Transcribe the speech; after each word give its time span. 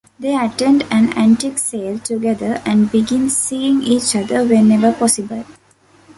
They 0.17 0.35
attend 0.35 0.81
an 0.89 1.13
antique 1.15 1.59
sale 1.59 1.99
together 1.99 2.59
and 2.65 2.91
begin 2.91 3.29
seeing 3.29 3.83
each 3.83 4.15
other 4.15 4.43
whenever 4.43 4.93
possible. 4.93 5.45